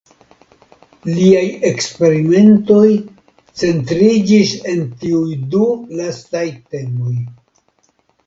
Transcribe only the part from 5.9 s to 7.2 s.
lastaj temoj.